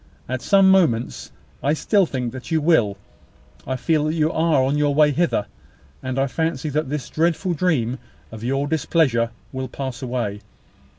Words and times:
At 0.27 0.41
some 0.41 0.71
moments 0.71 1.31
I 1.61 1.73
still 1.73 2.07
think 2.07 2.33
that 2.33 2.49
you 2.49 2.59
will 2.59 2.97
I 3.67 3.75
feel 3.75 4.05
that 4.05 4.15
you 4.15 4.31
are 4.31 4.63
on 4.63 4.75
your 4.75 4.95
way 4.95 5.11
hither, 5.11 5.45
and 6.01 6.17
I 6.17 6.25
fancy 6.25 6.69
that 6.69 6.89
this 6.89 7.07
dreadful 7.07 7.53
dream 7.53 7.99
of 8.31 8.43
your 8.43 8.65
displeasure 8.67 9.29
will 9.51 9.67
pass 9.67 10.01
away. 10.01 10.41